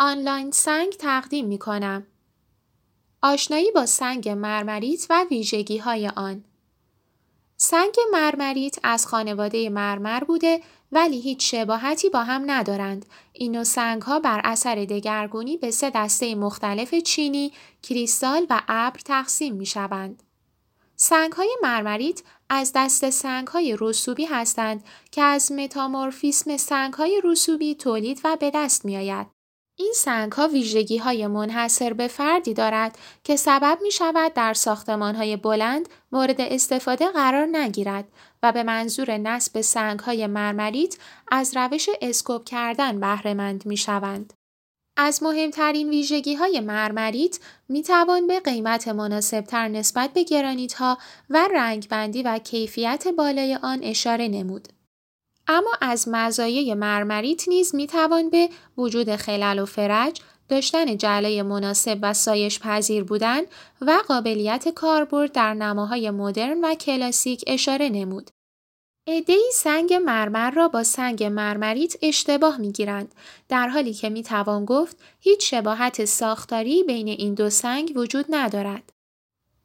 [0.00, 2.06] آنلاین سنگ تقدیم می کنم.
[3.22, 6.44] آشنایی با سنگ مرمریت و ویژگی های آن
[7.56, 10.60] سنگ مرمریت از خانواده مرمر بوده
[10.92, 13.06] ولی هیچ شباهتی با هم ندارند.
[13.32, 19.00] این نوع سنگ ها بر اثر دگرگونی به سه دسته مختلف چینی، کریستال و ابر
[19.04, 20.22] تقسیم می شوند.
[20.96, 27.74] سنگ های مرمریت از دست سنگ های رسوبی هستند که از متامورفیسم سنگ های رسوبی
[27.74, 29.37] تولید و به دست می آید.
[29.80, 35.14] این سنگ ها ویژگی های منحصر به فردی دارد که سبب می شود در ساختمان
[35.14, 38.04] های بلند مورد استفاده قرار نگیرد
[38.42, 40.96] و به منظور نصب سنگ های مرمریت
[41.28, 44.32] از روش اسکوب کردن بهرهمند می شوند.
[44.96, 47.38] از مهمترین ویژگی های مرمریت
[47.68, 50.98] می توان به قیمت مناسبتر نسبت به گرانیت ها
[51.30, 54.68] و رنگبندی و کیفیت بالای آن اشاره نمود.
[55.48, 58.48] اما از مزایای مرمریت نیز می توان به
[58.78, 63.40] وجود خلل و فرج، داشتن جلای مناسب و سایش پذیر بودن
[63.80, 68.30] و قابلیت کاربرد در نماهای مدرن و کلاسیک اشاره نمود.
[69.08, 73.14] ای سنگ مرمر را با سنگ مرمریت اشتباه می گیرند
[73.48, 78.92] در حالی که می توان گفت هیچ شباهت ساختاری بین این دو سنگ وجود ندارد.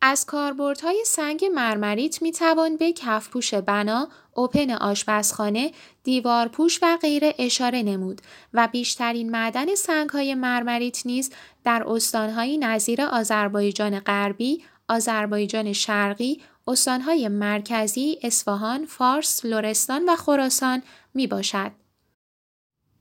[0.06, 5.72] از کاربردهای سنگ مرمریت می توان به کفپوش بنا، اوپن آشپزخانه،
[6.04, 8.22] دیوارپوش و غیره اشاره نمود
[8.54, 11.32] و بیشترین معدن سنگهای مرمریت نیز
[11.64, 21.28] در استانهایی نظیر آذربایجان غربی، آذربایجان شرقی، استانهای مرکزی، اصفهان، فارس، لرستان و خراسان می
[21.28, 21.72] باشد.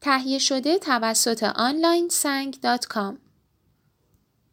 [0.00, 2.58] تهیه شده توسط آنلاین سنگ